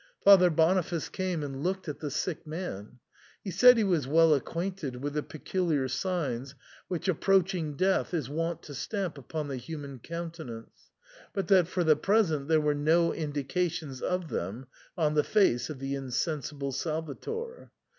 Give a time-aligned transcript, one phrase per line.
[0.23, 2.97] Father Boniface came and looked at the sick man;
[3.43, 6.55] he said he was well acquainted with the peculiar signs
[6.87, 10.89] which approaching death is wont to stamp upon the hu man countenance,
[11.33, 14.65] but that for the present there were no indications of them
[14.97, 17.69] on the face of the insensible Salvator.